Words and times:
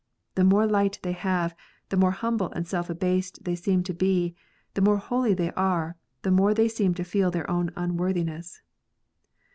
The 0.33 0.43
more 0.43 0.65
light 0.65 0.97
they 1.03 1.11
have, 1.11 1.53
the 1.89 1.95
more 1.95 2.09
humble 2.09 2.49
and 2.53 2.67
self 2.67 2.89
abased 2.89 3.43
they 3.43 3.53
seem 3.53 3.83
to 3.83 3.93
be; 3.93 4.33
the 4.73 4.81
more 4.81 4.97
holy 4.97 5.35
they 5.35 5.51
are, 5.51 5.95
the 6.23 6.31
more 6.31 6.55
they 6.55 6.69
seem 6.69 6.95
to 6.95 7.03
feel 7.03 7.29
their 7.29 7.47
own 7.47 7.69
unworthiness. 7.75 8.63